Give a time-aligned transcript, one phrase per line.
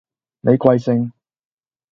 [0.39, 1.11] 你貴姓？